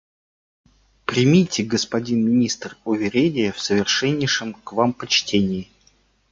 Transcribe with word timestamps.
«Примите, 1.05 1.61
господин 1.61 2.27
министр, 2.27 2.75
уверение 2.85 3.51
в 3.51 3.59
совершеннейшем 3.59 4.55
к 4.55 4.71
Вам 4.73 4.93
почтении». 4.93 5.69